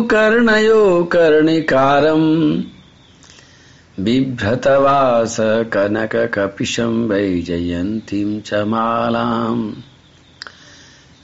[0.00, 2.62] कर्णयो कर्णिकारम्
[4.00, 9.72] बिभ्रतवास कनककपिशं वैजयन्तीं च मालाम्।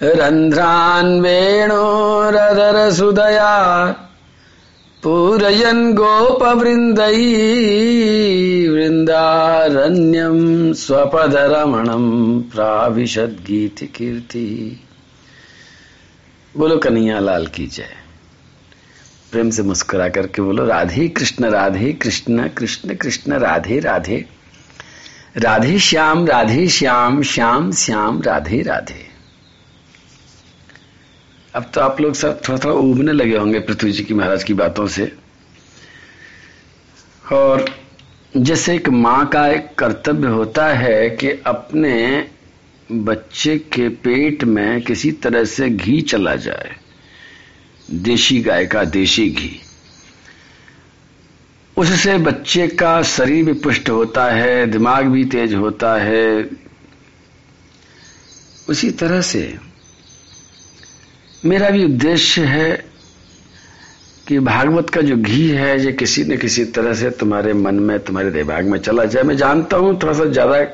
[0.02, 3.94] रन्ध्रान् वेणोरदरसुदया
[5.02, 7.48] पूरयन् गोपवृन्दै
[8.68, 14.80] वृन्दारण्यं स्वपदरमणं प्राविशद्गीतिकीर्ति।
[16.56, 18.05] बोलो कन्हैया लाल की जय।
[19.36, 24.24] प्रेम से मुस्कुरा करके बोलो, राधे कृष्ण राधे कृष्ण कृष्ण कृष्ण, राधे राधे।
[25.36, 29.06] राधे श्याम राधे श्याम श्याम श्याम, राधे राधे।
[31.54, 34.54] अब तो आप लोग सब थोड़ा थोड़ा उबने लगे होंगे पृथ्वी जी की महाराज की
[34.54, 35.12] बातों से।
[37.32, 37.64] और
[38.36, 42.26] जैसे एक माँ का एक कर्तव्य होता है कि अपने
[42.92, 46.85] बच्चे के पेट में किसी तरह से घी चला जाए।
[47.90, 49.60] देशी गाय का देशी घी।
[51.76, 56.50] उससे बच्चे का शरीर भी पुष्ट होता है, दिमाग भी तेज होता है।
[58.68, 59.58] उसी तरह से
[61.44, 62.72] मेरा भी उद्देश्य है
[64.28, 67.98] कि भागवत का जो घी है, ये किसी न किसी तरह से तुम्हारे मन में,
[67.98, 70.64] तुम्हारे दिमाग में चला जाए। मैं जानता हूँ, थोड़ा सा ज़्यादा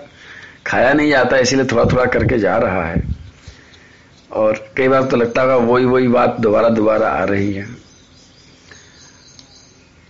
[0.66, 3.11] खाया नहीं जाता इसीलिए थोड़ा थोड़ा करके जा रहा है।
[4.32, 7.66] और कई बार तो लगता होगा वही वही बात दोबारा दोबारा आ रही है।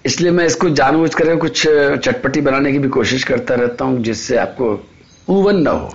[0.04, 4.36] इसलिए मैं इसको जानबूझ कर कुछ चटपटी बनाने की भी कोशिश करता रहता हूँ, जिससे
[4.36, 4.72] आपको
[5.30, 5.94] उबन न हो।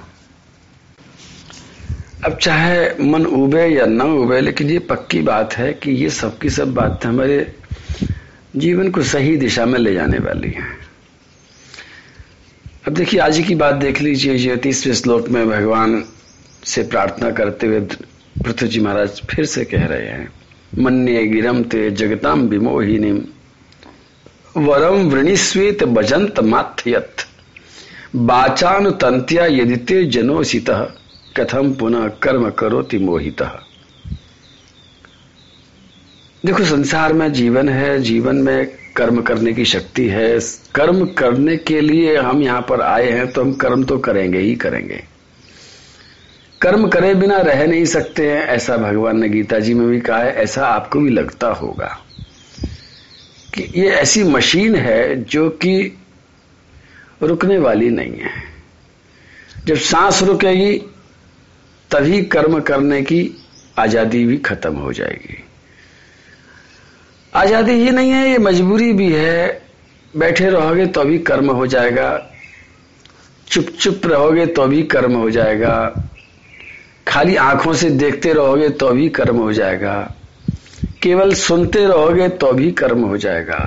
[2.25, 6.49] अब चाहे मन उबे या न उबे लेकिन ये पक्की बात है कि ये सबकी
[6.49, 7.45] सब बात हमारे
[8.55, 10.65] जीवन को सही दिशा में ले जाने वाली है।
[12.87, 16.03] अब देखिए, आज की बात देख लीजिए ज्योतिषवें श्लोक में भगवान
[16.65, 17.79] से प्रार्थना करते हुए
[18.43, 20.29] पृथ्वी जी महाराज फिर से कह रहे हैं,
[20.77, 23.11] मन्य गिरम ते जगताम विमोहिनी
[24.57, 27.25] वरम वृणीस्वेत बजंत माथयत।
[28.15, 30.69] बाचानुतंत्या यदि ते जनोसित
[31.37, 33.41] कथम पुनः कर्म करोति मोहित।
[36.43, 40.39] देखो, संसार में जीवन है, जीवन में कर्म करने की शक्ति है।
[40.75, 44.55] कर्म करने के लिए हम यहाँ पर आए हैं तो हम कर्म तो करेंगे ही
[44.55, 45.03] करेंगे।
[46.61, 50.19] कर्म करे बिना रह नहीं सकते हैं, ऐसा भगवान ने गीता जी में भी कहा
[50.19, 51.99] है, ऐसा आपको भी लगता होगा।
[53.53, 55.97] कि ये ऐसी मशीन है जो कि
[57.23, 58.43] रुकने वाली नहीं है।
[59.65, 60.77] जब सांस रुकेगी,
[61.91, 63.45] तभी कर्म करने की
[63.79, 65.43] आज़ादी भी खत्म हो जाएगी।
[67.33, 69.61] आज़ादी ही नहीं है, ये मजबूरी भी है।
[70.17, 72.29] बैठे रहोगे तो भी कर्म हो जाएगा।
[73.47, 76.03] चुप चुप रहोगे तो भी कर्म हो जाएगा।
[77.07, 80.13] खाली आँखों से देखते रहोगे तो भी कर्म हो जाएगा।
[81.01, 83.59] केवल सुनते रहोगे तो भी कर्म हो जाएगा।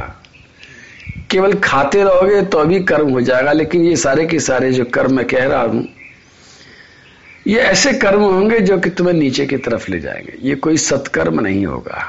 [1.31, 5.15] केवल खाते रहोगे तो भी कर्म हो जाएगा, लेकिन ये सारे के सारे जो कर्म
[5.15, 5.89] मैं कह रहा हूँ,
[7.47, 11.41] ये ऐसे कर्म होंगे जो कि तुम्हें नीचे की तरफ़ ले जाएँगे। ये कोई सत्कर्म
[11.41, 12.05] नहीं होगा।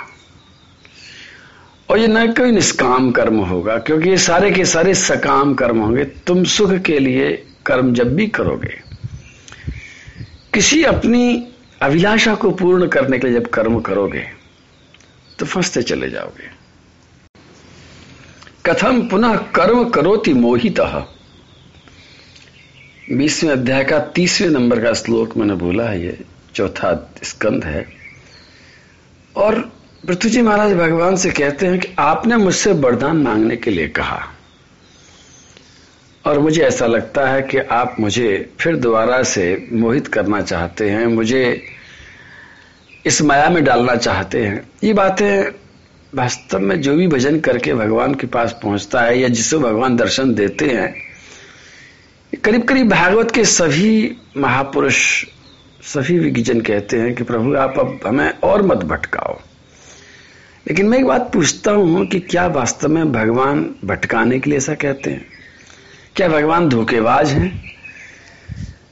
[1.90, 6.04] और ये न कोई निष्काम कर्म होगा, क्योंकि ये सारे के सारे सकाम कर्म होंगे।
[6.06, 7.32] तुम सुख के लिए
[7.66, 8.91] कर्म जब भी करोगे।
[10.54, 11.48] किसी अपनी
[11.82, 14.24] अभिलाषा को पूर्ण करने के लिए जब कर्म करोगे
[15.40, 16.50] तो फंसते चले जाओगे।
[18.66, 20.80] कथम पुनः कर्म करोति मोहित।
[23.12, 26.20] बीसवें अध्याय का तीसवें नंबर का श्लोक मैंने बोला है, ये
[26.56, 27.86] चौथा स्कंद है।
[29.36, 29.60] और
[30.08, 34.22] पृथ्वी जी महाराज भगवान से कहते हैं कि आपने मुझसे वरदान मांगने के लिए कहा।
[36.26, 41.06] और मुझे ऐसा लगता है कि आप मुझे फिर दोबारा से मोहित करना चाहते हैं,
[41.06, 41.62] मुझे
[43.06, 45.52] इस माया में डालना चाहते हैं। ये बातें
[46.16, 50.34] वास्तव में जो भी भजन करके भगवान के पास पहुँचता है या जिसे भगवान दर्शन
[50.34, 50.94] देते हैं
[52.44, 55.26] करीब करीब भागवत के सभी महापुरुष,
[55.84, 59.40] सभी विज्ञजन कहते हैं कि प्रभु आप अब हमें और मत भटकाओ।
[60.68, 64.76] लेकिन मैं एक बात पूछता हूँ कि क्या वास्तव में भगवान भटकाने के लिए ऐसा
[64.76, 65.41] कहते हैं?
[66.16, 67.50] क्या भगवान धोखेबाज हैं?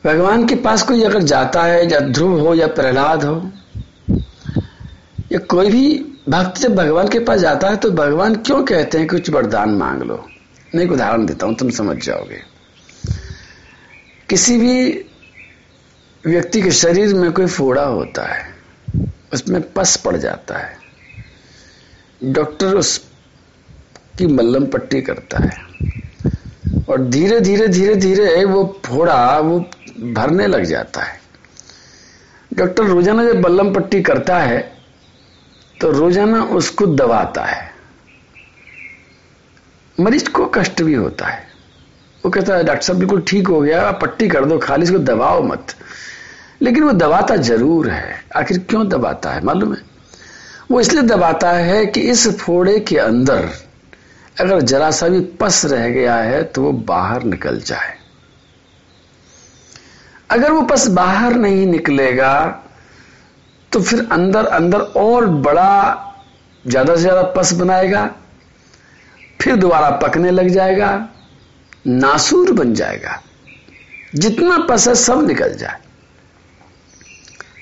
[0.06, 3.51] भगवान के पास कोई अगर जाता है, या ध्रुव हो, या प्रहलाद हो,
[5.31, 9.07] या कोई भी भक्त जब भगवान के पास जाता है तो भगवान क्यों कहते हैं
[9.07, 10.25] कुछ वरदान मांग लो?
[10.75, 12.42] मैं एक उदाहरण देता हूँ, तुम समझ जाओगे।
[14.30, 14.89] किसी भी
[16.24, 18.54] व्यक्ति के शरीर में कोई फोड़ा होता है,
[19.33, 20.77] उसमें पस पड़ जाता है।
[22.24, 22.98] डॉक्टर उस
[24.18, 25.68] की मल्लम पट्टी करता है।
[26.89, 29.59] और धीरे धीरे धीरे धीरे वो फोड़ा, वो
[30.13, 31.18] भरने लग जाता है।
[32.51, 34.59] डॉक्टर रोज़ाना जब बल्लम पट्टी करता है
[35.81, 37.68] तो रोज़ाना उसको दबाता है।
[39.97, 41.47] मरीज़ को कष्ट भी होता है।
[42.24, 45.41] वो कहता है, डॉक्टर साहब, बिल्कुल ठीक हो गया पट्टी कर दो, खाली इसको दबाओ
[45.44, 45.75] मत।
[46.62, 49.81] लेकिन वो दबाता ज़रूर है। आखिर क्यों दबाता है, मालूम है?
[50.71, 53.50] वो इसलिए दबाता है कि इस फोड़े के अंदर
[54.39, 57.94] अगर जरा सा भी पस रह गया है तो वो बाहर निकल जाए।
[60.30, 62.33] अगर वो पस बाहर नहीं निकलेगा
[63.71, 66.06] तो फिर अंदर अंदर और बड़ा,
[66.65, 68.09] ज़्यादा से ज़्यादा पस बनाएगा,
[69.41, 70.89] फिर दोबारा पकने लग जाएगा,
[71.88, 73.21] नासूर बन जाएगा।
[74.15, 75.80] जितना पस है, सब निकल जाए।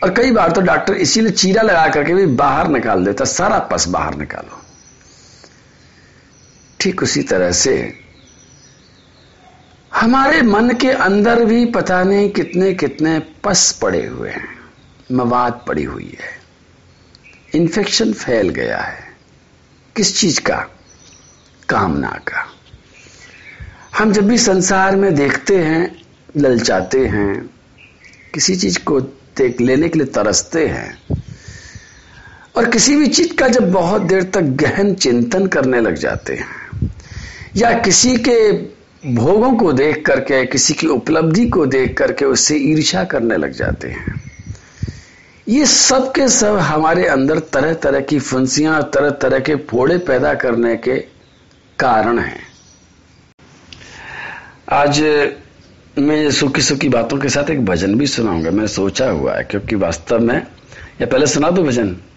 [0.03, 3.87] और कई बार तो डॉक्टर इसीलिए चीरा लगा करके भी बाहर निकाल देता सारा पस
[3.89, 4.61] बाहर निकालो।
[6.79, 7.99] ठीक उसी तरह से
[9.93, 14.59] हमारे मन के अंदर भी पता नहीं कितने कितने पस पड़े हुए हैं,
[15.11, 16.37] मवाद पड़ी हुई है।
[17.55, 19.15] इन्फेक्शन फैल गया है।
[19.95, 20.67] किस चीज़ का?
[21.69, 22.47] कामना का।
[23.97, 26.01] हम जब भी संसार में देखते हैं,
[26.37, 27.49] ललचाते हैं,
[28.33, 31.01] किसी चीज़ को देख लेने के लिए तरसते हैं,
[32.55, 36.66] और किसी भी चीज़ का जब बहुत देर तक गहन चिंतन करने लग जाते हैं
[37.57, 38.51] या किसी के
[39.15, 43.87] भोगों को देख करके, किसी की उपलब्धि को देख करके उससे ईर्षा करने लग जाते
[43.87, 44.21] हैं।
[45.47, 50.33] ये सब के सब हमारे अंदर तरह तरह की फंसियाँ तरह तरह के फोड़े पैदा
[50.33, 50.97] करने के
[51.79, 52.41] कारण हैं।
[54.69, 55.01] आज
[55.97, 59.75] मैं सुखी सुखी बातों के साथ एक भजन भी सुनाऊँगा। मैं सोचा हुआ है, क्योंकि
[59.75, 60.47] वास्तव में,
[61.01, 62.16] या पहले सुना दो भजन। और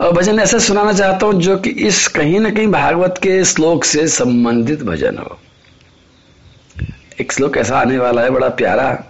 [0.00, 4.08] भजन ऐसा सुनाना चाहता हूँ जो कि इस कहीं ना कहीं भागवत के श्लोक से
[4.08, 5.38] संबंधित भजन हो।
[7.20, 9.04] एक श्लोक ऐसा आने वाला है, बड़ा प्यारा।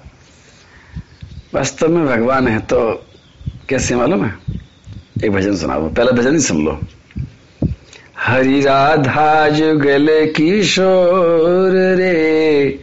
[1.55, 3.07] वास्तव में भगवान है तो
[3.69, 4.35] कैसे मालूम है?
[5.25, 6.81] एक भजन सुना दो पहला भजन ही सुन लो।
[8.19, 12.81] हरि राधा जुगल किशोर रे,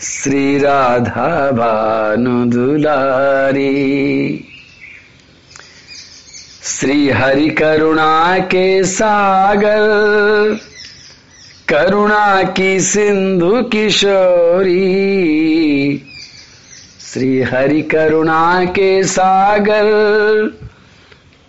[0.00, 3.78] श्री राधा भानु दुलारी।
[6.82, 10.56] श्री हरि करुणा के सागर,
[11.68, 14.82] करुणा की सिंधु किशोरी।
[17.12, 19.84] श्री हरि करुणा के सागर,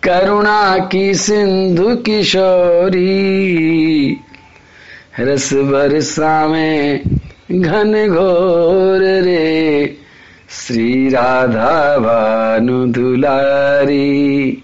[0.02, 3.26] करुणा की सिंधु किशोरी।
[5.20, 7.02] रस बरसा में
[7.52, 9.96] घन घोर रे,
[10.50, 14.60] श्री राधा भानु दुलारी।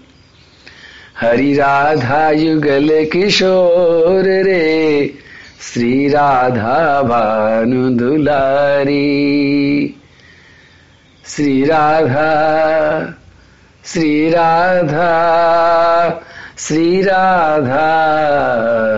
[1.21, 5.13] हरि राधा युगल किशोर रे,
[5.61, 8.95] श्री राधा भानु दुलारी
[11.25, 12.29] श्री राधा
[13.85, 15.05] श्री राधा
[16.57, 17.85] श्री राधा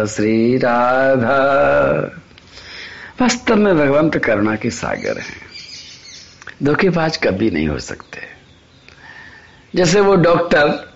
[0.06, 1.42] श्री राधा।
[3.22, 5.42] वास्तव में भगवान तो करुणा के सागर हैं।
[6.64, 8.20] धोखेबाज कभी नहीं हो सकते।
[9.76, 10.93] जैसे वो डॉक्टर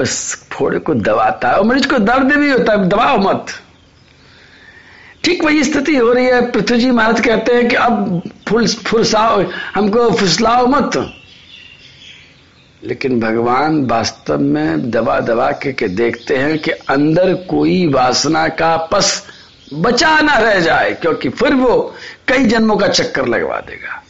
[0.00, 3.46] उस फोड़े को दबाता है और मरीज़ को दर्द भी होता है दबाओ मत।
[5.24, 9.42] ठीक वही स्थिति हो रही है। पृथ्वी जी महाराज कहते हैं कि अब फुल फुरसाओ
[9.74, 10.96] हमको फुसलाओ मत।
[12.84, 18.76] लेकिन भगवान वास्तव में दबा दबा के, के देखते हैं कि अंदर कोई वासना का
[18.76, 19.26] पस
[19.74, 21.94] बचा ना रह जाए क्योंकि फिर वो
[22.28, 24.02] कई जन्मों का चक्कर लगवा देगा।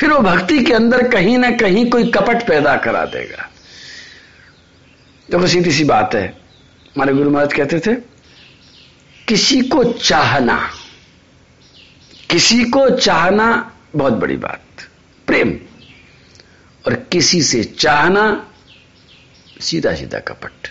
[0.00, 3.50] फिर वो भक्ति के अंदर कहीं ना कहीं कोई कपट पैदा करा देगा।
[5.30, 6.26] देखो सीधी सी बात है।
[6.96, 7.94] हमारे गुरु महाराज कहते थे,
[9.28, 10.70] किसी को चाहना,
[12.30, 14.60] किसी को चाहना बहुत बड़ी बात,
[15.26, 15.58] प्रेम।
[16.86, 18.46] और किसी से चाहना
[19.60, 20.68] सीधा सीधा कपट।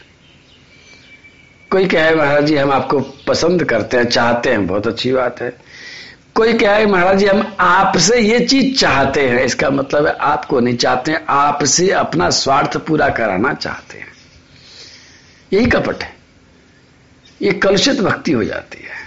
[1.71, 5.57] कोई कहे, महाराज जी, हम आपको पसंद करते हैं, चाहते हैं, बहुत अच्छी बात है।
[6.35, 10.77] कोई कहे, महाराज जी, हम आपसे ये चीज़ चाहते हैं, इसका मतलब है आपको नहीं
[10.77, 14.12] चाहते, आपसे अपना स्वार्थ पूरा कराना चाहते हैं।
[15.53, 16.15] यही कपट है।
[17.41, 19.03] ये कलुषित भक्ति हो जाती है।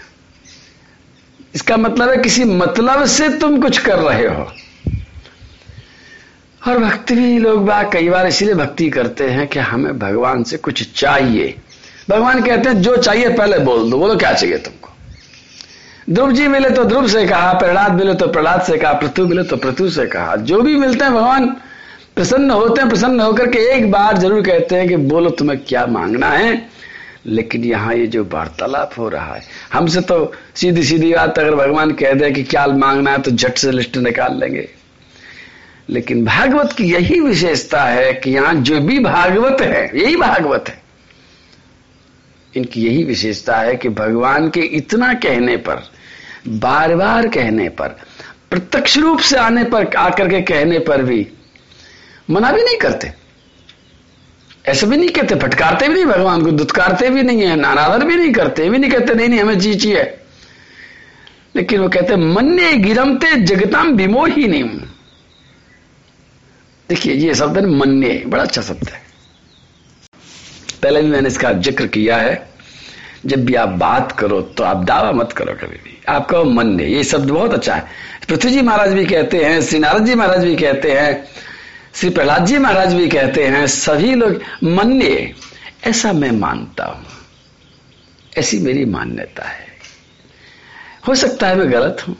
[1.54, 4.52] इसका मतलब है किसी मतलब से तुम कुछ कर रहे हो।
[6.68, 10.56] और भक्ति भी लोग बाग कई बार इसीलिए भक्ति करते हैं कि हमें भगवान से
[10.56, 11.58] कुछ चाहिए।
[12.10, 14.90] भगवान कहते हैं, जो चाहिए पहले बोल दो। बोलो, क्या चाहिए तुमको?
[16.10, 19.42] ध्रुव जी मिले तो ध्रुव से कहा, प्रहलाद मिले तो प्रहलाद से कहा, पृथु मिले
[19.42, 21.56] तो पृथु से कहा। जो भी मिलते हैं भगवान
[22.16, 25.84] प्रसन्न होते हैं, प्रसन्न होकर के एक बार ज़रूर कहते हैं कि बोलो तुम्हें क्या
[25.86, 26.70] मांगना है?
[27.26, 29.42] लेकिन यहाँ ये जो वार्तालाप हो रहा है,
[29.72, 33.58] हमसे तो सीधी सीधी बात अगर भगवान कह दे कि क्या मांगना है तो झट
[33.58, 34.68] से लिस्ट निकाल लेंगे।
[35.90, 40.82] लेकिन भागवत की यही विशेषता है कि यहाँ जो भी भागवत है, यही भागवत है।
[42.54, 45.82] इनकी यही विशेषता है कि भगवान के इतना कहने पर
[46.48, 47.96] बार बार कहने पर,
[48.50, 51.26] प्रत्यक्ष रूप से आने पर, आकर के कहने पर भी
[52.28, 53.12] मना भी नहीं करते।
[54.64, 58.16] ऐसे भी नहीं कहते, फटकारते भी नहीं, भगवान को दुत्कारते भी नहीं है नानादर भी
[58.16, 60.04] नहीं करते, भी नहीं कहते, नहीं नहीं, हमें चीची है
[61.56, 64.64] लेकिन वो कहते, मन्य गिरमते जगताम विमोही नहीं
[66.88, 69.00] देखिए, ये शब्द है मन्य, बड़ा अच्छा शब्द है।
[70.82, 72.34] पहले भी मैंने इसका ज़िक्र किया है,
[73.26, 76.86] जब भी आप बात करो तो आप दावा मत करो कभी भी। आपका मन ने
[76.86, 77.88] ये शब्द बहुत अच्छा है।
[78.28, 81.24] पृथ्वी जी महाराज भी कहते हैं, श्री नारद जी महाराज भी कहते हैं
[81.96, 85.34] श्री प्रहलाद जी महाराज भी कहते हैं, सभी लोग मन्य
[85.86, 87.04] ऐसा मैं मानता हूँ।
[88.38, 89.66] ऐसी मेरी मान्यता है।
[91.08, 92.16] हो सकता है मैं गलत हूँ।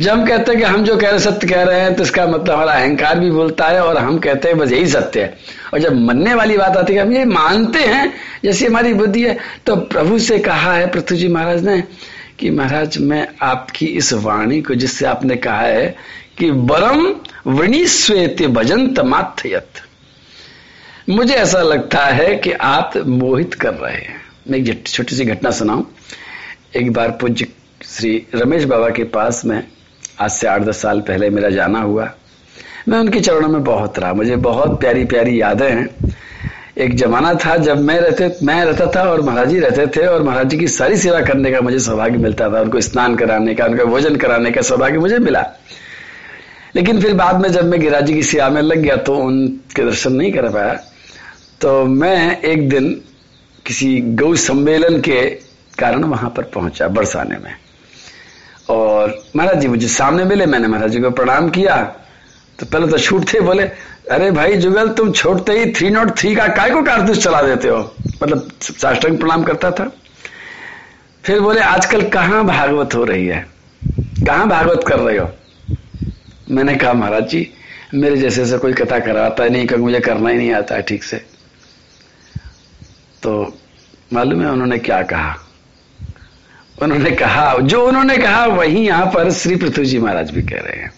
[0.00, 2.26] जब हम कहते हैं कि हम जो कह रहे सत्य कह रहे हैं तो इसका
[2.26, 5.38] मतलब हमारा अहंकार भी बोलता है और हम कहते हैं, बस यही सत्य है।
[5.74, 8.12] और जब मनने वाली बात आती है, हम ये मानते हैं,
[8.44, 11.82] जैसी हमारी बुद्धि है तो प्रभु से कहा है, पृथ्वी जी महाराज ने,
[12.38, 17.14] कि महाराज, मैं आपकी इस वाणी को जिससे आपने कहा है कि बरम
[17.46, 19.66] वृणी श्वेत भजंत माथयत।
[21.08, 25.50] मुझे ऐसा लगता है कि आप मोहित कर रहे हैं। मैं एक छोटी सी घटना
[25.50, 25.84] सुनाऊं।
[26.76, 27.46] एक बार पूज्य
[27.84, 29.64] श्री रमेश बाबा के पास में
[30.20, 32.12] आज से आठ दस साल पहले मेरा जाना हुआ।
[32.88, 36.16] मैं उनके चरणों में बहुत रहा। मुझे बहुत प्यारी प्यारी यादें हैं।
[36.78, 40.22] एक जमाना था जब मैं रहते मैं रहता था और महाराज जी रहते थे और
[40.22, 43.64] महाराज जी की सारी सेवा करने का मुझे सौभाग्य मिलता था। उनको स्नान कराने का,
[43.64, 45.52] उनका भोजन कराने का सौभाग्य मुझे मिला।
[46.76, 49.84] लेकिन फिर बाद में जब मैं गिरिराज जी की सेवा में लग गया तो उनके
[49.84, 50.74] दर्शन नहीं कर पाया
[51.60, 52.90] तो मैं एक दिन
[53.66, 55.20] किसी गौ सम्मेलन के
[55.78, 57.54] कारण वहाँ पर पहुँचा बरसाने में।
[58.68, 61.76] और महाराज जी मुझे सामने मिले, मैंने महाराज जी को प्रणाम किया।
[62.58, 63.62] तो पहले तो छूट थे, बोले,
[64.10, 67.68] अरे भाई जुगल, तुम छोड़ते ही थ्री नॉट थ्री का काय को कारतूस चला देते
[67.68, 67.78] हो?
[68.22, 69.90] मतलब साष्टांग प्रणाम करता था।
[71.24, 73.46] फिर बोले, आजकल कहाँ भागवत हो रही है?
[74.26, 75.30] कहाँ भागवत कर रहे हो?
[76.50, 77.50] मैंने कहा, महाराज जी,
[77.94, 81.16] मेरे जैसे से कोई कथा कराता नहीं क्योंकि मुझे करना ही नहीं आता ठीक से।
[83.22, 83.58] तो
[84.12, 85.36] मालूम है उन्होंने क्या कहा?
[86.82, 90.82] उन्होंने कहा, जो उन्होंने कहा, वही यहाँ पर श्री पृथ्वी जी महाराज भी कह रहे
[90.82, 90.92] हैं।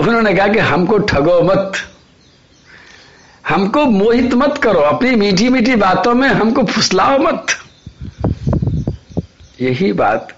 [0.00, 1.72] उन्होंने कहा कि हमको ठगो मत,
[3.48, 7.46] हमको मोहित मत करो, अपनी मीठी मीठी बातों में हमको फुसलाओ मत।
[9.60, 10.28] यही बात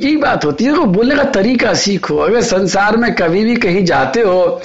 [0.00, 4.20] यही बात होती है बोलने का तरीका सीखो अगर संसार में कभी भी कहीं जाते
[4.20, 4.60] हो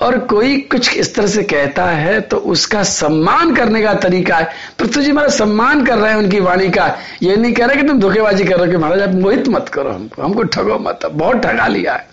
[0.00, 4.48] और कोई कुछ इस तरह से कहता है तो उसका सम्मान करने का तरीका है।
[4.78, 6.86] पृथ्वी जी महाराज सम्मान कर रहे हैं उनकी वाणी का।
[7.22, 9.90] ये नहीं कह रहे कि तुम धोखेबाजी कर रहे हो महाराज, आप मोहित मत करो
[9.90, 12.06] हमको। हमको ठगो मत। बहुत ठगा लिया है।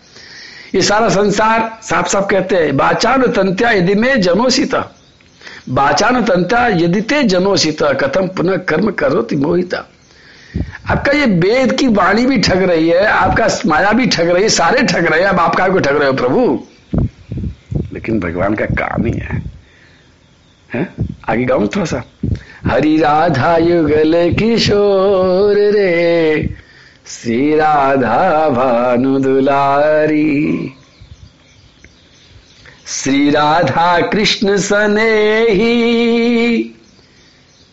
[0.76, 4.76] ये सारा संसार साफ़ साफ़ कहते हैं बाचान तंत्या यदि में जनोषित।
[5.70, 9.90] बाचान तंत्या यदि ते जनोषित। कथम पुनः कर्म करो मोहिता।
[10.90, 14.50] आपका ये वेद की वाणी भी ठग रही है आपका माया भी ठग रही है
[14.50, 16.64] सारे ठग रहे हैं अब आप को ठग रहे हो प्रभु।
[17.94, 19.44] लेकिन भगवान का काम ही है,
[20.74, 20.94] है?
[21.30, 22.04] आगे गाऊ थोड़ा सा?
[22.66, 26.56] हरि राधा युगल किशोर रे
[27.08, 30.74] श्री राधा भानु दुलारी
[32.88, 36.75] श्री राधा कृष्ण सने ही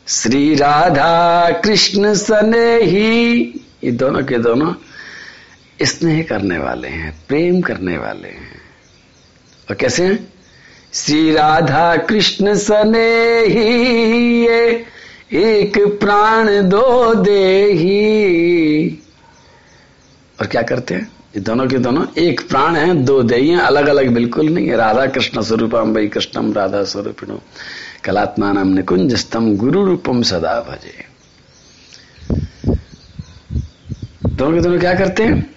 [0.08, 3.44] श्री राधा कृष्ण सने ही
[3.84, 4.74] ये दोनों के दोनों
[5.82, 8.60] स्नेह करने वाले हैं, प्रेम करने वाले हैं।
[9.70, 10.32] और कैसे हैं?
[10.92, 14.86] श्री राधा कृष्ण सने ही ये
[15.32, 18.98] एक प्राण दो दे ही
[20.40, 21.12] और क्या करते हैं?
[21.36, 25.06] ये दोनों के दोनों एक प्राण है, दो दे अलग अलग बिल्कुल नहीं है। राधा
[25.06, 27.42] कृष्ण स्वरूपम भाई कृष्णम राधा स्वरूपिणो।
[28.04, 31.04] कलात्मा नाम निकुंजस्तम गुरु रूपम सदा भजे।
[34.26, 35.54] दोनों के दोनों क्या करते हैं?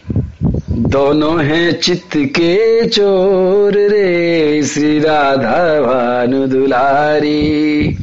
[0.72, 7.98] दोनों हैं चित्त के चोर रे, श्री राधा भानु दुलारी।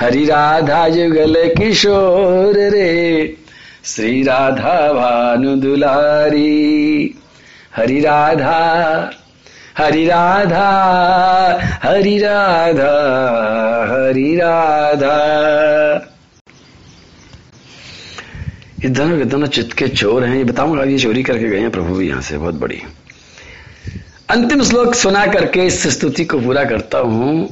[0.00, 3.36] हरि राधा युगल किशोर रे,
[3.84, 7.14] श्री राधा भानु दुलारी।
[7.76, 9.10] हरि राधा
[9.80, 10.68] हरि राधा
[11.82, 12.92] हरि राधा
[13.90, 15.16] हरि राधा।
[18.84, 21.70] ये दोनों के दोनों चित्त के चोर हैं, ये बताऊँगा ये चोरी करके गए हैं,
[21.70, 22.82] प्रभु भी यहाँ से, बहुत बड़ी।
[24.30, 27.48] अंतिम श्लोक सुना करके इस स्तुति को पूरा करता हूँ।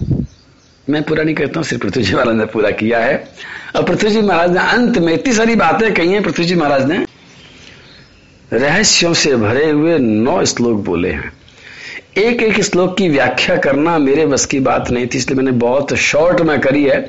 [0.90, 3.28] मैं पूरा नहीं करता हूँ, सिर्फ़ पृथ्वी जी महाराज ने पूरा किया है।
[3.76, 6.84] और पृथ्वी जी महाराज ने अंत में इतनी सारी बातें कही हैं, पृथ्वी जी महाराज
[6.84, 7.06] ने।
[8.52, 11.37] रहस्यों से भरे हुए नौ श्लोक बोले हैं।
[12.18, 15.94] एक एक श्लोक की व्याख्या करना मेरे बस की बात नहीं थी, इसलिए मैंने बहुत
[16.02, 17.00] शॉर्ट में करी है।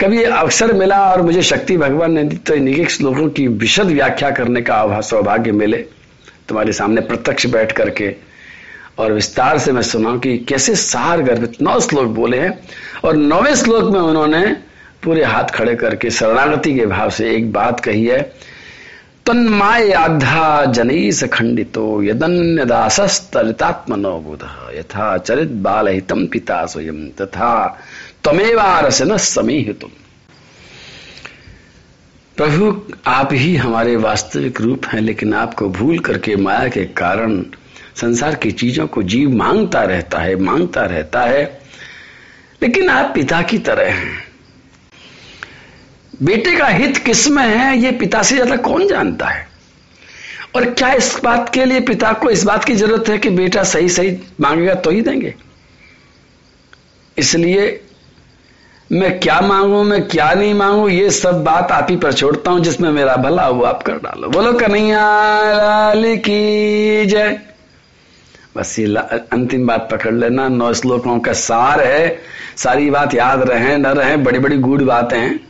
[0.00, 4.30] कभी अवसर मिला और मुझे शक्ति भगवान ने दी तो इन श्लोकों की विशद व्याख्या
[4.30, 5.76] करने का सौभाग्य मिले
[6.48, 8.14] तुम्हारे सामने प्रत्यक्ष बैठ करके।
[8.98, 12.58] और विस्तार से मैं सुना कि कैसे सार गर्भित नौ श्लोक बोले हैं
[13.04, 14.44] और नौवे श्लोक में उन्होंने
[15.04, 18.20] पूरे हाथ खड़े करके शरणागति के भाव से एक बात कही है।
[19.26, 24.42] तन्मायाधा जनईस खंडितो यदन्य दासस्तरितात्मनो बुध
[24.78, 27.80] यथा चरित बाल हितम पिता स्वयं, तथा
[28.24, 29.90] तमेवारस न समीहितुम।
[32.36, 37.44] प्रभु, आप ही हमारे वास्तविक रूप हैं, लेकिन आपको भूल करके माया के कारण
[37.96, 41.60] संसार की चीज़ों को जीव माँगता रहता है, माँगता रहता है।
[42.62, 44.33] लेकिन आप पिता की तरह हैं।
[46.22, 49.46] बेटे का हित किसमें है, ये पिता से ज़्यादा कौन जानता है?
[50.56, 53.62] और क्या इस बात के लिए पिता को इस बात की ज़रूरत है कि बेटा
[53.62, 55.34] सही सही मांगेगा तो ही देंगे?
[57.16, 57.80] इसलिए
[58.92, 62.60] मैं क्या मांगू, मैं क्या नहीं मांगू, ये सब बात आप ही पर छोड़ता हूँ,
[62.60, 65.00] जिसमें मेरा भला हो आप कर डालो। बोलो, कन्हैया
[65.52, 67.40] लाल की जय।
[68.56, 68.86] बस ये
[69.32, 72.18] अंतिम बात पकड़ लेना, नौ श्लोकों का सार है।
[72.56, 75.40] सारी बात याद रहे, न रहे बड़ी बड़ी गूढ़ बातें हैं।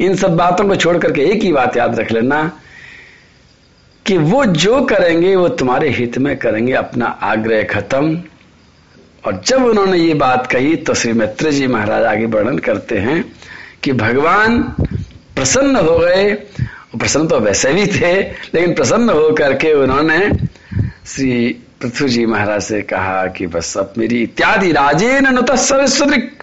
[0.00, 2.40] इन सब बातों को छोड़ करके एक ही बात याद रख लेना
[4.06, 8.22] कि वो जो करेंगे, वो तुम्हारे हित में करेंगे, अपना आग्रह खत्म।
[9.26, 13.24] और जब उन्होंने ये बात कही तो श्री मित्र जी महाराज आगे वर्णन करते हैं
[13.82, 14.62] कि भगवान
[15.36, 16.32] प्रसन्न हो गए।
[16.98, 18.12] प्रसन्न तो वैसे भी थे,
[18.54, 20.18] लेकिन प्रसन्न होकर के उन्होंने
[21.06, 21.48] श्री
[21.80, 26.42] पृथ्वी जी महाराज से कहा कि बस अब मेरी इत्यादि राजेन नुत सरस्वदृक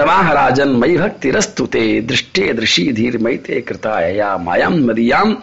[0.00, 5.34] तमाह राजन मई भक्ति रस्तुते दृष्टे दृषि धीर मई ते कृता या मायाम मदियाम,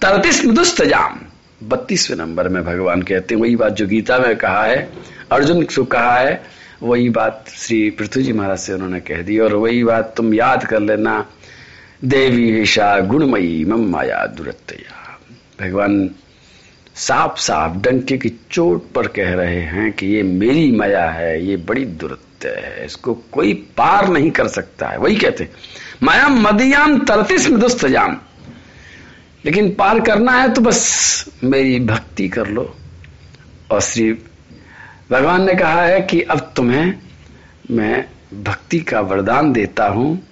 [0.00, 1.20] तरतिस मृदुस्तजाम
[1.62, 4.88] बत्तीसवें नंबर में भगवान कहते हैं, वही बात जो गीता में कहा है,
[5.32, 6.42] अर्जुन को कहा है,
[6.82, 10.64] वही बात श्री पृथ्वी जी महाराज से उन्होंने कह दी, और वही बात तुम याद
[10.64, 11.14] कर लेना,
[12.04, 15.18] देवी ईशा गुणमयी मम माया दुरतया
[15.60, 16.10] भगवान
[16.96, 21.56] साफ़ साफ़ डंके की चोट पर कह रहे हैं कि ये मेरी माया है, ये
[21.56, 21.84] बड़ी
[22.42, 25.48] दुरत्य है, इसको कोई पार नहीं कर सकता है। वही कहते
[26.02, 28.18] माया मदियाम तरतिस मृदुस्तजाम।
[29.44, 32.74] लेकिन पार करना है तो बस मेरी भक्ति कर लो।
[33.70, 34.12] और श्री
[35.10, 36.94] भगवान ने कहा है कि अब तुम्हें
[37.70, 40.22] मैं भक्ति का वरदान देता हूँ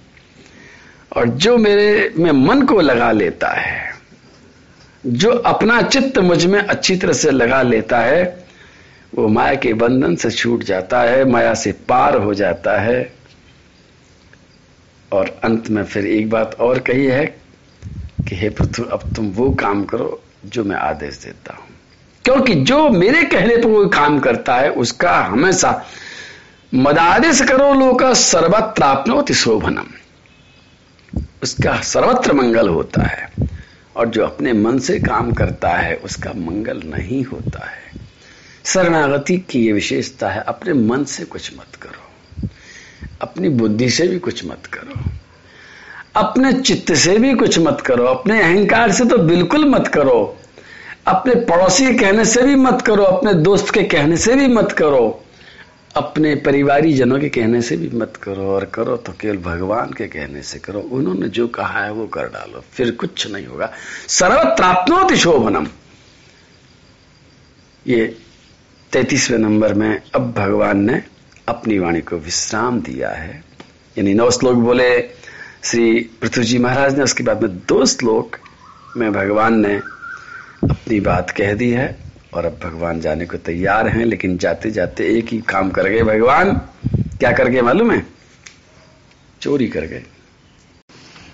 [1.17, 3.91] और जो मेरे, में मन को लगा लेता है,
[5.05, 8.40] जो अपना चित्त मुझमें अच्छी तरह से लगा लेता है
[9.15, 13.13] वो माया के बंधन से छूट जाता है, माया से पार हो जाता है।
[15.11, 17.25] और अंत में फिर एक बात और कही है
[18.29, 21.63] कि, हे पृथ्वी, अब तुम वो काम करो जो मैं आदेश देता हूँ।
[22.25, 25.85] क्योंकि जो मेरे कहने पर कोई काम करता है, उसका हमेशा
[26.73, 29.85] मदादेश करो लोग सर्वत्र आपनोति शोभनम।
[31.43, 33.29] उसका सर्वत्र मंगल होता है
[33.95, 37.90] और जो अपने मन से काम करता है, उसका मंगल नहीं होता है।
[38.65, 42.11] शरणागति की यह विशेषता है, अपने मन से कुछ मत करो।
[43.21, 45.11] अपनी बुद्धि से भी कुछ मत करो।
[46.15, 50.37] अपने चित्त से भी कुछ मत करो। अपने अहंकार से तो बिल्कुल मत करो।
[51.07, 54.71] अपने पड़ोसी के कहने से भी मत करो। अपने दोस्त के कहने से भी मत
[54.71, 55.23] करो।
[55.95, 60.07] अपने परिवारी जनों के कहने से भी मत करो। और करो तो केवल भगवान के
[60.07, 63.73] कहने से करो। उन्होंने जो कहा है वो कर डालो। फिर कुछ नहीं होगा।
[64.07, 65.67] सर्वत्रात्मोति शोभनम।
[67.87, 68.17] ये
[68.91, 71.03] तैतीसवें नंबर में अब भगवान ने
[71.47, 73.43] अपनी वाणी को विश्राम दिया है।
[73.97, 75.09] यानी नौ श्लोक बोले,
[75.63, 78.37] श्री पृथ्वी जी महाराज ने, उसके बाद में दो श्लोक
[78.97, 79.75] में भगवान ने
[80.69, 81.97] अपनी बात कह दी है
[82.33, 86.03] और अब भगवान जाने को तैयार हैं, लेकिन जाते जाते एक ही काम कर गए
[86.03, 86.51] भगवान।
[87.19, 88.05] क्या कर गए मालूम है?
[89.41, 90.03] चोरी कर गए।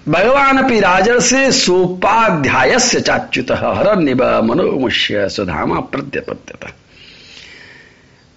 [0.09, 6.71] भगवान अपनी राजर से सोपाध्याय से चाच्युत हर निब मनोमुष्य सुधामा प्रत्यपत्यता।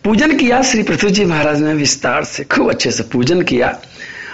[0.04, 3.78] पूजन किया श्री पृथ्वी जी महाराज ने विस्तार से खूब अच्छे से पूजन किया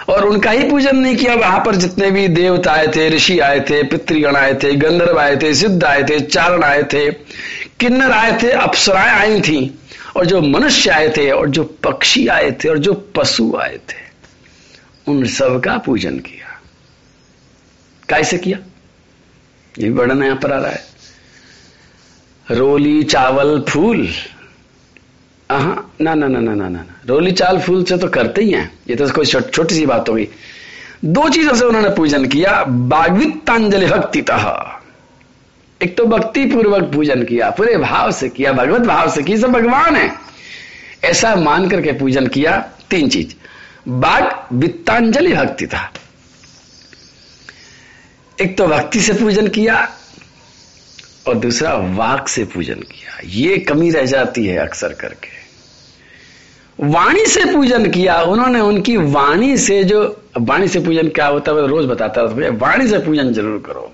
[0.09, 3.59] और उनका ही पूजन नहीं किया वहाँ पर जितने भी देवता आए थे ऋषि आए
[3.59, 7.09] थे पितृगण आए थे गंधर्व आए थे सिद्ध आए थे चारण आए थे
[7.79, 9.59] किन्नर आए थे अप्सराएँ आई थी
[10.15, 14.05] और जो मनुष्य आए थे और जो पक्षी आए थे और जो पशु आए थे
[15.07, 16.59] उन सब का पूजन किया
[18.09, 18.57] कैसे किया
[19.75, 24.07] ये वर्णन यहाँ पर आ रहा है रोली चावल फूल
[25.49, 28.95] ना ना ना ना ना ना रोली चाल फूल से तो करते ही हैं। ये
[28.95, 30.27] तो कोई छोटी सी बात होगी
[31.05, 34.19] दो चीज़ों से उन्होंने पूजन किया, बागवित्तांजलि भक्ति
[35.81, 39.51] एक तो भक्ति पूर्वक पूजन किया, पूरे भाव से किया, भगवत भाव से किया, सब
[39.51, 40.11] भगवान है।
[41.03, 42.57] ऐसा मान करके पूजन किया,
[42.89, 43.35] तीन चीज़।
[43.87, 45.91] बाग वित्तांजलि भक्ति था
[48.37, 49.87] एक तो भक्ति से पूजन किया,
[51.27, 55.36] और दूसरा वाक से पूजन किया। ये कमी रह जाती है अक्सर करके।
[56.79, 61.67] वाणी से पूजन किया, उन्होंने उनकी वाणी से जो, वाणी से पूजन क्या होता है
[61.67, 63.91] रोज बताता था वाणी से पूजन ज़रूर करो।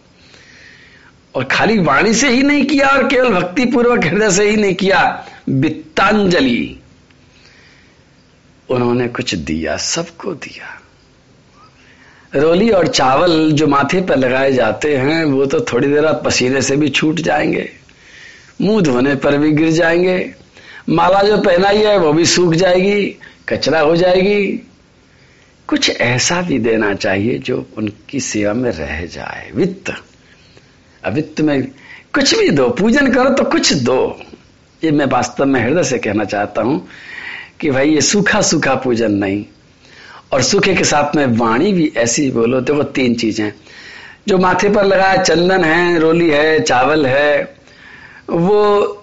[1.35, 4.75] और खाली वाणी से ही नहीं किया, और केवल भक्ति पूर्वक हृदय से ही नहीं
[4.75, 6.79] किया, वित्तांजलि।
[8.69, 10.79] उन्होंने कुछ दिया, सबको दिया।
[12.35, 16.75] रोली और चावल जो माथे पर लगाए जाते हैं, वो तो थोड़ी देर पसीने से
[16.75, 17.69] भी छूट जाएँगे।
[18.61, 20.42] मुँह धोने पर भी गिर जाएँगे।
[20.89, 23.19] माला जो पहनाई है, वो भी सूख जाएगी,
[23.49, 24.67] कचरा हो जाएगी।
[25.67, 29.93] कुछ ऐसा भी देना चाहिए जो उनकी सेवा में रह जाए। वित्त।
[31.05, 31.67] अवित्त में
[32.13, 34.21] कुछ भी दो, पूजन करो तो कुछ दो।
[34.83, 36.87] ये मैं वास्तव में हृदय से कहना चाहता हूँ
[37.59, 39.45] कि भाई ये सूखा सूखा पूजन नहीं।
[40.31, 43.53] और सूखे के साथ में वाणी भी ऐसी बोलो देखो तीन चीज़ें।
[44.27, 47.55] जो माथे पर लगाया चंदन है, रोली है, चावल है,
[48.29, 48.99] वो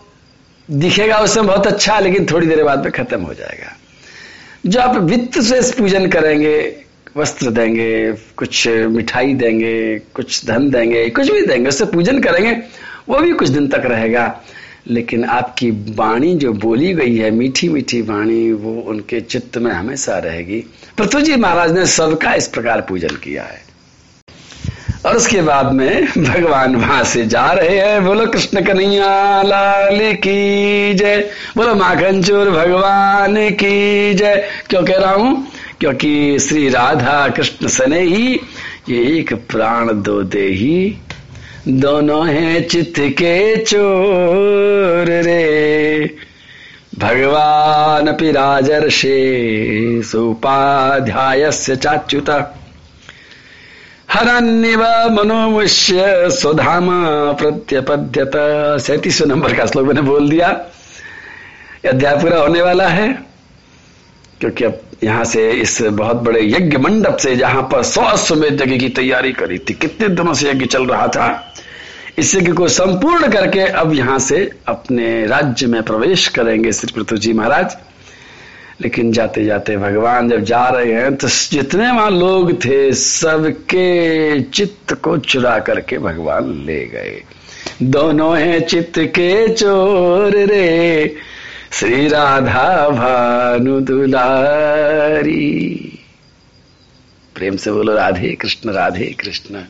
[0.72, 3.76] दिखेगा उसमें बहुत अच्छा लेकिन थोड़ी देर बाद में खत्म हो जाएगा।
[4.66, 6.76] जो आप वित्त से पूजन करेंगे,
[7.16, 12.62] वस्त्र देंगे, कुछ मिठाई देंगे, कुछ धन देंगे, कुछ भी देंगे, उससे पूजन करेंगे,
[13.08, 14.40] वो भी कुछ दिन तक रहेगा।
[14.86, 20.18] लेकिन आपकी वाणी जो बोली गई है, मीठी मीठी वाणी, वो उनके चित्त में हमेशा
[20.18, 20.64] रहेगी।
[20.98, 23.69] पृथ्वी जी महाराज ने सबका इस प्रकार पूजन किया है।
[25.06, 30.94] और उसके बाद में भगवान वहाँ से जा रहे हैं। बोलो, कृष्ण कन्हैया, लाल की
[30.94, 35.46] जय। बोलो माखन चोर भगवान की जय। क्यों कह रहा हूँ?
[35.80, 38.40] क्योंकि श्री राधा कृष्ण सने ही
[38.88, 40.96] ये एक प्राण दो दे ही
[41.68, 46.14] दोनों हैं चित्त के चोर रे।
[46.98, 52.59] भगवान पिराजर्षे सुपाध्याय चाच्युता।
[54.10, 56.88] हरण्यव मनोमुष्य स्वधाम
[57.38, 58.32] प्रत्यपद्यत।
[58.82, 60.48] सैतीसवें नंबर का श्लोक मैंने बोल दिया।
[61.88, 63.08] अध्याय पूरा होने वाला है,
[64.40, 68.78] क्योंकि अब यहाँ से इस बहुत बड़े यज्ञ मंडप से जहाँ पर सौ अश्वमेध यज्ञ
[68.78, 71.28] की तैयारी करी थी। कितने दिनों से यज्ञ चल रहा था।
[72.18, 77.18] इस यज्ञ को संपूर्ण करके अब यहाँ से अपने राज्य में प्रवेश करेंगे श्री पृथ्वी
[77.18, 77.76] जी महाराज।
[78.80, 84.94] लेकिन जाते जाते भगवान जब जा रहे हैं तो जितने वहाँ लोग थे, सबके चित्त
[84.94, 87.22] को चुरा करके भगवान ले गए।
[87.82, 91.16] दोनों हैं चित्त के चोर रे,
[91.72, 95.36] श्री राधा भानु दुलारी
[97.34, 99.62] प्रेम से बोलो, राधे कृष्ण राधे कृष्ण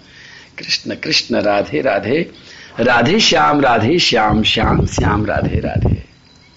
[0.58, 2.20] कृष्ण कृष्ण, राधे राधे।
[2.80, 6.09] राधे श्याम राधे श्याम श्याम श्याम, राधे राधे।